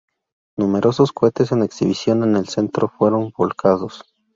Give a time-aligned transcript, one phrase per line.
[0.57, 4.03] Numerosos cohetes en exhibición en el centro fueron volcados.